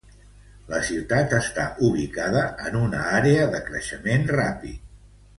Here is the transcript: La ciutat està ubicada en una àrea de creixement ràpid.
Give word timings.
La 0.69 0.77
ciutat 0.85 1.35
està 1.39 1.65
ubicada 1.87 2.41
en 2.69 2.77
una 2.79 3.01
àrea 3.21 3.43
de 3.57 3.61
creixement 3.69 4.25
ràpid. 4.37 4.89